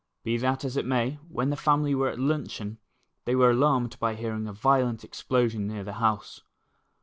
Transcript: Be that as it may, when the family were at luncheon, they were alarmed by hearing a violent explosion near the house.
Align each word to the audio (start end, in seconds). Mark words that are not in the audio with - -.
Be 0.23 0.35
that 0.37 0.65
as 0.65 0.77
it 0.77 0.85
may, 0.87 1.19
when 1.29 1.51
the 1.51 1.55
family 1.55 1.93
were 1.93 2.09
at 2.09 2.17
luncheon, 2.17 2.79
they 3.25 3.35
were 3.35 3.51
alarmed 3.51 3.99
by 3.99 4.15
hearing 4.15 4.47
a 4.47 4.51
violent 4.51 5.03
explosion 5.03 5.67
near 5.67 5.83
the 5.83 5.93
house. 6.01 6.41